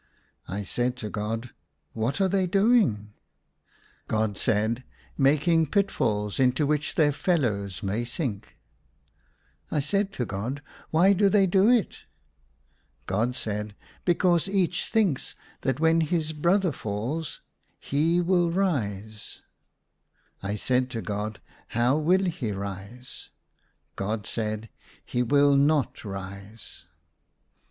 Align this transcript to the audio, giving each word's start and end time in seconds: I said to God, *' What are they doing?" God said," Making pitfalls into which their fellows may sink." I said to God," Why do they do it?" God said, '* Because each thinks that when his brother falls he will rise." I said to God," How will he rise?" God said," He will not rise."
I 0.47 0.63
said 0.63 0.95
to 0.97 1.11
God, 1.11 1.51
*' 1.73 1.93
What 2.03 2.19
are 2.19 2.27
they 2.27 2.47
doing?" 2.47 3.13
God 4.17 4.35
said," 4.35 4.83
Making 5.15 5.67
pitfalls 5.67 6.39
into 6.39 6.65
which 6.65 6.95
their 6.95 7.11
fellows 7.11 7.83
may 7.83 8.03
sink." 8.03 8.57
I 9.69 9.79
said 9.79 10.11
to 10.13 10.25
God," 10.25 10.63
Why 10.89 11.13
do 11.13 11.29
they 11.29 11.45
do 11.45 11.69
it?" 11.69 12.05
God 13.05 13.35
said, 13.35 13.75
'* 13.89 14.03
Because 14.03 14.49
each 14.49 14.87
thinks 14.89 15.35
that 15.61 15.79
when 15.79 16.01
his 16.01 16.33
brother 16.33 16.71
falls 16.71 17.41
he 17.79 18.19
will 18.21 18.49
rise." 18.49 19.41
I 20.41 20.55
said 20.55 20.89
to 20.89 21.03
God," 21.03 21.39
How 21.77 21.95
will 21.95 22.25
he 22.25 22.51
rise?" 22.51 23.29
God 23.95 24.25
said," 24.25 24.69
He 25.05 25.21
will 25.21 25.55
not 25.55 26.03
rise." 26.03 26.85